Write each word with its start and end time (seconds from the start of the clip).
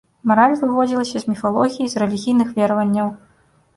Мараль 0.29 0.55
выводзілася 0.61 1.17
з 1.23 1.33
міфалогіі, 1.33 1.87
з 1.93 2.03
рэлігійных 2.05 2.49
вераванняў. 2.59 3.07